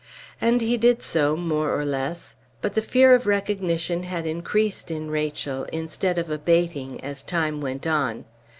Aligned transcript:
And 0.41 0.61
he 0.63 0.77
did 0.77 1.03
so, 1.03 1.37
more 1.37 1.79
or 1.79 1.85
less; 1.85 2.33
but 2.59 2.73
the 2.73 2.81
fear 2.81 3.13
of 3.13 3.27
recognition 3.27 4.01
had 4.01 4.25
increased 4.25 4.89
in 4.89 5.11
Rachel, 5.11 5.65
instead 5.65 6.17
of 6.17 6.27
abating, 6.31 6.99
as 7.03 7.21
time 7.21 7.61
went 7.61 7.85
on. 7.85 8.25